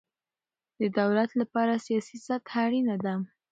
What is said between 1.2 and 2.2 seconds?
له پاره سیاسي